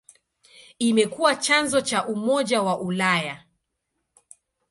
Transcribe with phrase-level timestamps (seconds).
[0.79, 3.43] Imekuwa chanzo cha Umoja wa Ulaya.